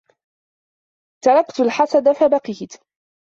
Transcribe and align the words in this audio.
تَرَكْتُ 1.25 1.59
الْحَسَدَ 1.61 2.09
فَبَقِيتُ 2.11 2.73